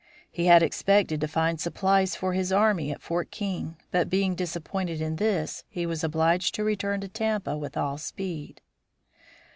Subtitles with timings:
[0.31, 4.99] He had expected to find supplies for his army at Fort King, but being disappointed
[4.99, 8.61] in this, he was obliged to return to Tampa with all speed.